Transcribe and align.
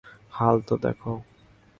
হাল 0.31 0.55
তো 0.61 0.75
দেখো। 0.77 1.11